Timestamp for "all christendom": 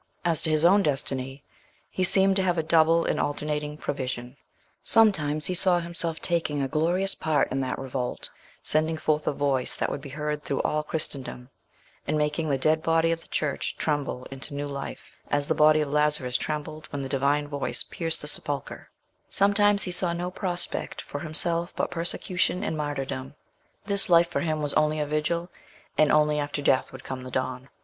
10.63-11.51